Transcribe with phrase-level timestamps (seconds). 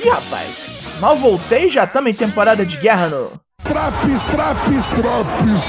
[0.00, 3.32] Ih, rapaz, mal voltei já estamos em temporada de guerra no.
[3.64, 5.62] Traps, traps, traps,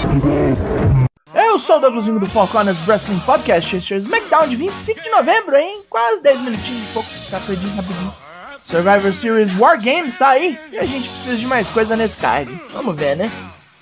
[1.33, 5.01] Eu sou o Douglasinho do Four Corners Wrestling Podcast, este é o SmackDown de 25
[5.01, 5.81] de novembro, hein?
[5.89, 8.13] Quase 10 minutinhos de pouco, tá perdido rapidinho.
[8.61, 12.51] Survivor Series War Games tá aí e a gente precisa de mais coisa nesse card.
[12.71, 13.31] Vamos ver, né?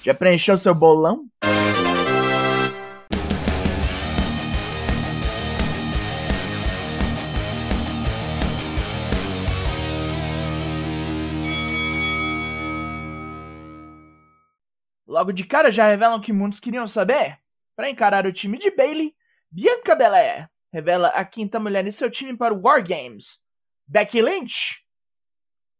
[0.03, 1.25] Já preencheu seu bolão?
[15.17, 17.39] Logo de cara já revelam que muitos queriam saber.
[17.75, 19.15] Para encarar o time de Bailey,
[19.49, 23.39] Bianca Belair revela a quinta mulher em seu time para o War Games.
[23.87, 24.85] Becky Lynch.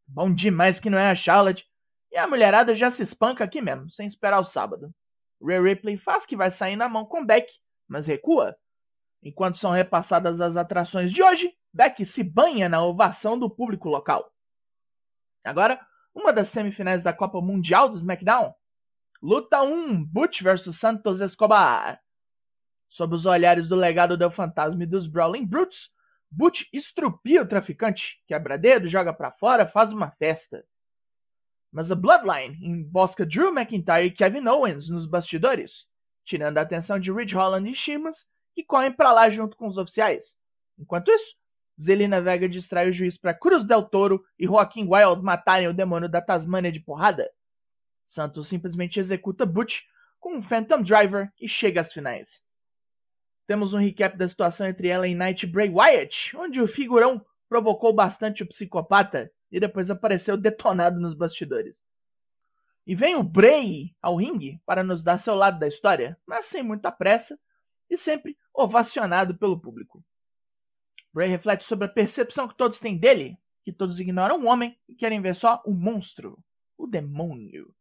[0.08, 1.64] Bom demais que não é a Charlotte.
[2.12, 4.92] E a mulherada já se espanca aqui mesmo, sem esperar o sábado.
[5.40, 7.48] Rhea Ripley faz que vai sair na mão com Beck,
[7.88, 8.58] mas recua.
[9.22, 14.34] Enquanto são repassadas as atrações de hoje, Beck se banha na ovação do público local.
[15.44, 15.80] Agora,
[16.12, 18.57] uma das semifinais da Copa Mundial do SmackDown.
[19.22, 22.00] Luta 1: Butch vs Santos Escobar.
[22.88, 25.90] Sob os olhares do legado do fantasma e dos Brawling Brutes,
[26.30, 30.64] Butch estrupia o traficante, quebra dedo, joga para fora, faz uma festa.
[31.72, 35.88] Mas a Bloodline embosca Drew McIntyre e Kevin Owens nos bastidores,
[36.24, 39.78] tirando a atenção de Ridge Holland e Shimas, que correm para lá junto com os
[39.78, 40.38] oficiais.
[40.78, 41.36] Enquanto isso,
[41.82, 46.08] Zelina Vega distrai o juiz para Cruz del Toro e Joaquim Wild matarem o demônio
[46.08, 47.28] da Tasmania de porrada.
[48.08, 49.82] Santos simplesmente executa Butch
[50.18, 52.42] com um Phantom Driver e chega às finais.
[53.46, 57.94] Temos um recap da situação entre ela e Knight Bray Wyatt, onde o figurão provocou
[57.94, 61.84] bastante o psicopata e depois apareceu detonado nos bastidores.
[62.86, 66.64] E vem o Bray ao ringue para nos dar seu lado da história, mas sem
[66.64, 67.38] muita pressa
[67.90, 70.02] e sempre ovacionado pelo público.
[71.14, 74.96] Bray reflete sobre a percepção que todos têm dele, que todos ignoram o homem e
[74.96, 76.42] querem ver só o monstro,
[76.78, 77.74] o demônio.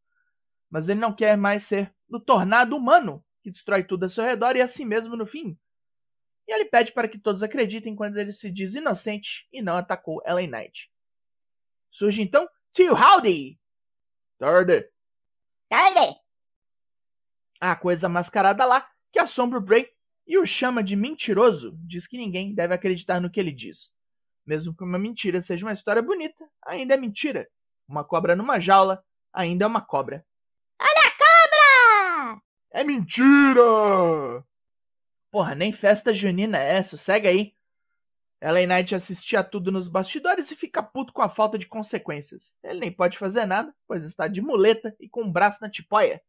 [0.70, 4.56] Mas ele não quer mais ser o tornado humano que destrói tudo ao seu redor
[4.56, 5.56] e assim mesmo no fim.
[6.48, 10.22] E ele pede para que todos acreditem quando ele se diz inocente e não atacou
[10.26, 10.90] LA Knight.
[11.90, 13.58] Surge então Tio Howdy!
[14.38, 14.90] Tarde!
[15.68, 16.20] Tarde!
[17.60, 19.88] A coisa mascarada lá que assombra o Bray
[20.26, 23.92] e o chama de mentiroso, diz que ninguém deve acreditar no que ele diz.
[24.44, 27.48] Mesmo que uma mentira seja uma história bonita, ainda é mentira.
[27.88, 30.25] Uma cobra numa jaula ainda é uma cobra.
[32.76, 34.44] É mentira!
[35.30, 37.54] Porra, nem festa junina é segue aí.
[38.38, 42.54] LA Knight assistia tudo nos bastidores e fica puto com a falta de consequências.
[42.62, 45.70] Ele nem pode fazer nada, pois está de muleta e com o um braço na
[45.70, 46.20] tipóia.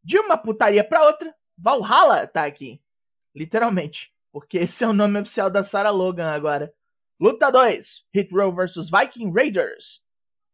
[0.00, 2.80] De uma putaria pra outra, Valhalla tá aqui.
[3.34, 6.72] Literalmente, porque esse é o nome oficial da Sarah Logan agora.
[7.18, 10.04] Luta 2: Hit Row vs Viking Raiders.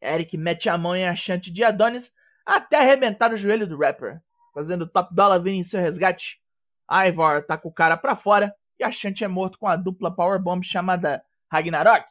[0.01, 2.11] Eric mete a mão em achante de Adonis
[2.47, 4.23] até arrebentar o joelho do rapper,
[4.55, 6.41] fazendo Top Dollar vir em seu resgate.
[6.89, 10.15] Ivor tá com o cara pra fora e a Shanti é morto com a dupla
[10.15, 12.07] powerbomb chamada Ragnarok.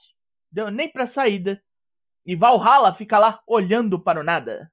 [0.52, 1.64] Deu nem pra saída.
[2.26, 4.72] E Valhalla fica lá olhando para o nada.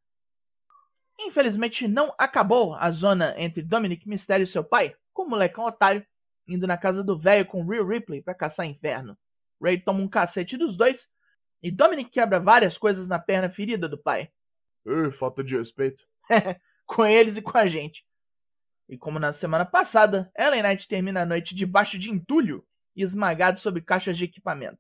[1.19, 6.07] Infelizmente não acabou a zona entre Dominic Mysterio e seu pai, com o molecão otário,
[6.47, 9.17] indo na casa do velho com Real Ripley para caçar inferno.
[9.63, 11.09] Ray toma um cacete dos dois
[11.63, 14.31] e Dominic quebra várias coisas na perna ferida do pai.
[14.87, 16.03] Ei, falta de respeito.
[16.95, 18.05] com eles e com a gente.
[18.89, 23.61] E como na semana passada, Ellen Knight termina a noite debaixo de entulho e esmagado
[23.61, 24.79] sobre caixas de equipamento.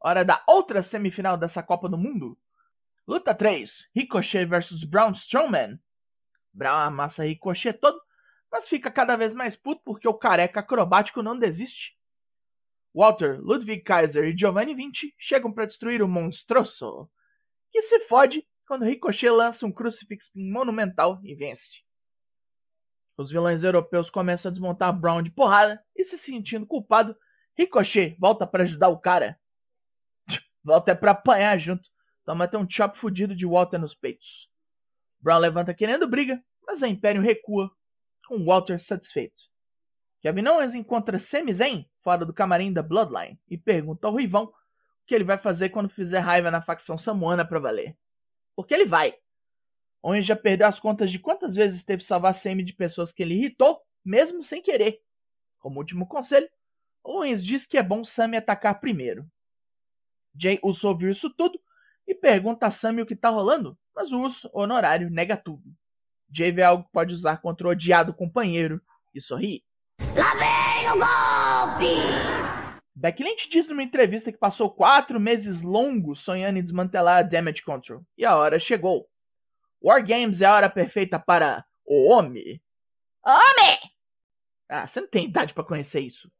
[0.00, 2.38] Hora da outra semifinal dessa Copa do Mundo.
[3.06, 5.78] Luta 3: Ricochet vs Braun Strowman.
[6.50, 8.00] Braun amassa Ricochet todo,
[8.50, 11.94] mas fica cada vez mais puto porque o careca acrobático não desiste.
[12.94, 17.10] Walter, Ludwig Kaiser e Giovanni Vinci chegam para destruir o monstruoso,
[17.70, 21.82] que se fode quando Ricochet lança um crucifixo monumental e vence.
[23.18, 27.14] Os vilões europeus começam a desmontar Brown de porrada e se sentindo culpado,
[27.54, 29.38] Ricochet volta para ajudar o cara.
[30.64, 31.86] Volta é pra apanhar junto.
[32.24, 34.48] Toma até um chop fudido de Walter nos peitos.
[35.20, 37.70] Brown levanta querendo briga, mas a Império recua,
[38.26, 39.42] com Walter satisfeito.
[40.22, 44.54] Kevin Owens encontra Sami Zayn fora do camarim da Bloodline e pergunta ao Ruivão o
[45.06, 47.94] que ele vai fazer quando fizer raiva na facção samuana pra valer.
[48.54, 49.14] Porque ele vai.
[50.02, 53.22] Owens já perdeu as contas de quantas vezes teve que salvar Sami de pessoas que
[53.22, 55.00] ele irritou, mesmo sem querer.
[55.58, 56.48] Como último conselho,
[57.04, 59.24] Owens diz que é bom Sami atacar primeiro.
[60.34, 61.60] Jay Uso ouviu isso tudo
[62.06, 65.62] e pergunta a Sami o que tá rolando, mas o Uso, honorário, nega tudo.
[66.30, 68.80] Jay vê algo que pode usar contra o odiado companheiro
[69.14, 69.62] e sorri.
[70.16, 72.61] Lá vem o golpe!
[72.94, 77.62] Becky Lynch diz numa entrevista que passou quatro meses longos sonhando em desmantelar a Damage
[77.62, 78.04] Control.
[78.16, 79.08] E a hora chegou.
[79.82, 82.62] War Games é a hora perfeita para o homem.
[83.24, 83.78] Homem!
[84.68, 86.30] Ah, você não tem idade para conhecer isso.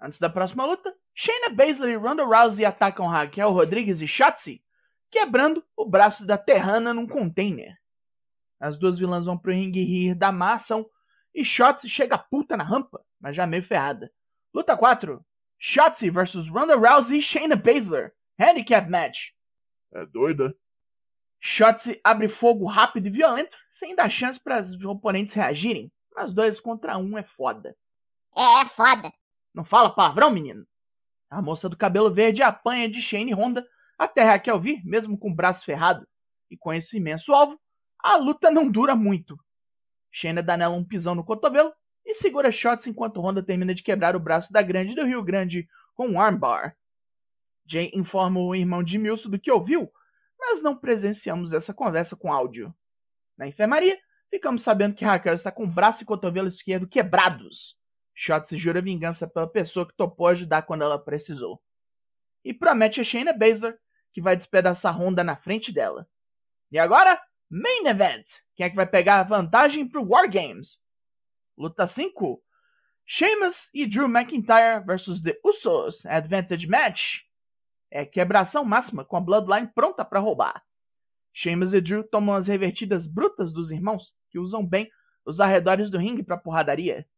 [0.00, 4.62] Antes da próxima luta, Shayna Baszler e Ronda Rousey atacam Raquel Rodrigues e Shotzi,
[5.10, 7.76] quebrando o braço da Terrana num container.
[8.60, 10.88] As duas vilãs vão pro ringue rir da má ação
[11.34, 14.10] e Shotzi chega puta na rampa, mas já meio ferrada.
[14.52, 15.24] Luta 4.
[15.58, 18.12] Shotzi vs Ronda Rousey e Shayna Baszler.
[18.38, 19.30] Handicap match.
[19.92, 20.54] É doida?
[21.40, 25.92] Shotzi abre fogo rápido e violento, sem dar chance para os oponentes reagirem.
[26.14, 27.76] Mas dois contra um é foda.
[28.36, 29.12] É, é foda.
[29.54, 30.66] Não fala palavrão, menino?
[31.30, 33.66] A moça do cabelo verde apanha de Shane Honda
[33.98, 36.06] até Raquel vir, mesmo com o braço ferrado.
[36.50, 37.58] E com esse imenso alvo,
[37.98, 39.38] a luta não dura muito.
[40.10, 41.72] Shayna dá nela um pisão no cotovelo
[42.06, 45.68] e segura shots enquanto Honda termina de quebrar o braço da Grande do Rio Grande
[45.94, 46.76] com um armbar.
[47.66, 49.92] Jay informa o irmão de Milson do que ouviu,
[50.38, 52.72] mas não presenciamos essa conversa com áudio.
[53.36, 53.98] Na enfermaria,
[54.30, 57.76] ficamos sabendo que Raquel está com o braço e cotovelo esquerdo quebrados.
[58.14, 61.60] Shotzi jura vingança pela pessoa que topou ajudar quando ela precisou.
[62.44, 63.76] E promete a Shayna Baszler
[64.12, 66.08] que vai despedaçar Honda na frente dela.
[66.70, 67.20] E agora,
[67.50, 68.38] Main Event.
[68.54, 70.78] Quem é que vai pegar a vantagem pro War Games?
[71.56, 72.42] Luta 5.
[73.06, 77.20] Sheamus e Drew McIntyre versus The Usos Advantage Match.
[77.90, 80.62] É quebração máxima com a Bloodline pronta para roubar.
[81.32, 84.90] Sheamus e Drew tomam as revertidas brutas dos irmãos, que usam bem
[85.24, 87.08] os arredores do ringue para porradaria.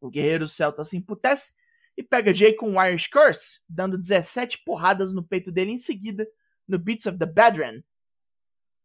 [0.00, 1.52] O guerreiro celta se emputece
[1.96, 6.26] e pega Jay com um Irish Curse, dando 17 porradas no peito dele em seguida,
[6.68, 7.82] no Beats of the Badran.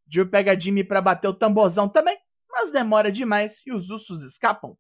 [0.08, 2.18] Drew pega Jimmy para bater o tamborzão também,
[2.50, 4.78] mas demora demais e os Usos escapam.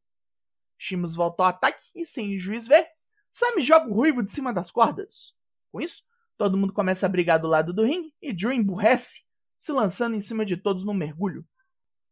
[0.77, 2.88] Sheamus volta ao ataque e, sem o juiz ver,
[3.31, 5.33] Sammy joga o ruivo de cima das cordas.
[5.71, 6.03] Com isso,
[6.38, 9.21] todo mundo começa a brigar do lado do ringue e Drew emburrece,
[9.59, 11.45] se lançando em cima de todos num mergulho.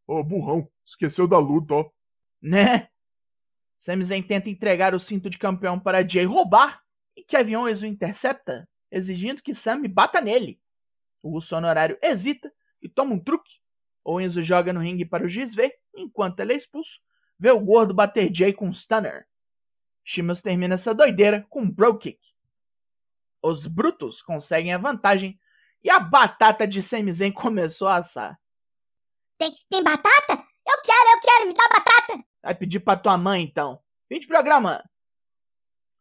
[0.07, 1.89] Ô, burrão, esqueceu da luta, ó.
[2.41, 2.89] Né?
[3.77, 6.81] Sami Zayn tenta entregar o cinto de campeão para Jay roubar
[7.15, 10.59] e Kevin Owens o intercepta, exigindo que Sami bata nele.
[11.21, 12.51] O russo honorário hesita
[12.81, 13.51] e toma um truque.
[14.03, 16.99] Owens o joga no ringue para o juiz ver, enquanto ele é expulso,
[17.39, 19.27] vê o gordo bater Jay com um stunner.
[20.03, 22.19] Sheamus termina essa doideira com um bro kick.
[23.41, 25.39] Os brutos conseguem a vantagem
[25.83, 28.39] e a batata de Sami Zayn começou a assar.
[29.37, 30.33] Tem, tem batata?
[30.33, 32.25] Eu quero, eu quero, me dá batata.
[32.41, 33.79] Vai pedir pra tua mãe, então.
[34.07, 34.83] Fim de programa.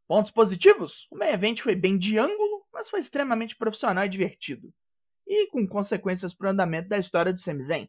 [0.07, 1.07] Pontos positivos?
[1.11, 4.73] O main event foi bem de ângulo, mas foi extremamente profissional e divertido.
[5.27, 7.89] E com consequências pro andamento da história do Sami Zayn.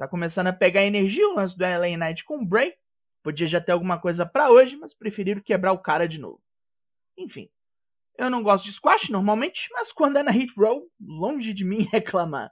[0.00, 2.72] Tá começando a pegar energia o lance do LA Knight com o Bray.
[3.22, 6.40] Podia já ter alguma coisa para hoje, mas preferiram quebrar o cara de novo.
[7.18, 7.50] Enfim.
[8.16, 11.86] Eu não gosto de squash normalmente, mas quando é na hit roll, longe de mim
[11.92, 12.50] reclamar.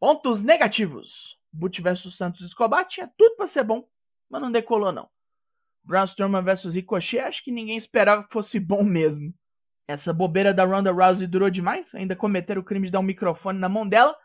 [0.00, 1.38] Pontos negativos.
[1.52, 3.88] Butch vs Santos Escobar tinha tudo para ser bom,
[4.28, 5.08] mas não decolou não.
[5.84, 9.32] Braun Strowman vs Ricochet, acho que ninguém esperava que fosse bom mesmo.
[9.86, 13.60] Essa bobeira da Ronda Rousey durou demais, ainda cometeram o crime de dar um microfone
[13.60, 14.16] na mão dela.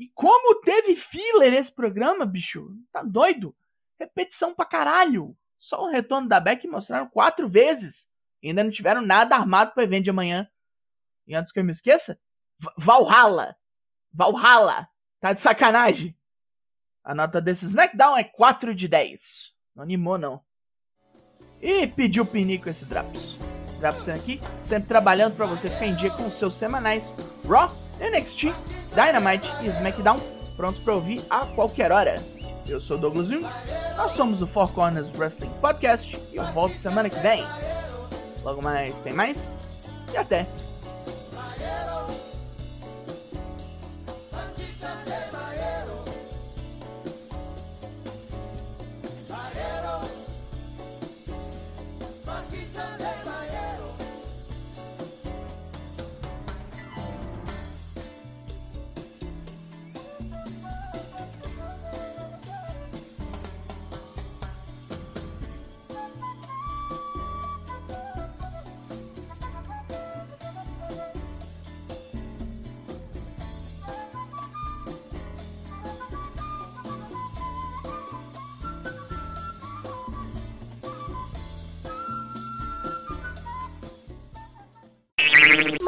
[0.00, 2.74] E como teve filler esse programa, bicho?
[2.90, 3.54] Tá doido?
[3.98, 5.36] Repetição pra caralho.
[5.58, 8.08] Só o retorno da Beck mostraram quatro vezes.
[8.42, 10.50] E ainda não tiveram nada armado pro evento de amanhã.
[11.26, 12.18] E antes que eu me esqueça,
[12.78, 13.54] Valhalla.
[14.10, 14.88] Valhalla.
[15.20, 16.16] Tá de sacanagem.
[17.04, 19.52] A nota desse SmackDown é 4 de 10.
[19.76, 20.42] Não animou, não.
[21.60, 23.36] E pediu pinico esse Drops.
[23.78, 27.14] Drops aqui, sempre trabalhando para você ficar em dia com os seus semanais
[27.46, 28.54] Raw, NXT,
[28.94, 30.18] Dynamite e SmackDown,
[30.56, 32.22] prontos para ouvir a qualquer hora.
[32.66, 33.46] Eu sou Douglas Jung,
[33.96, 37.44] nós somos o Four Corners Wrestling Podcast e eu volto semana que vem.
[38.42, 39.54] Logo mais tem mais
[40.12, 40.46] e até!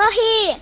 [0.02, 0.58] コー。